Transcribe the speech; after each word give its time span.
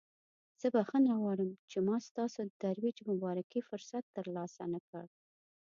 زه 0.61 0.67
بخښنه 0.75 1.11
غواړم 1.21 1.49
چې 1.69 1.77
ما 1.87 1.95
ستاسو 2.09 2.39
د 2.45 2.51
ترویج 2.63 2.95
د 2.99 3.01
مبارکۍ 3.11 3.61
فرصت 3.69 4.03
ترلاسه 4.17 4.63
نکړ. 4.73 5.03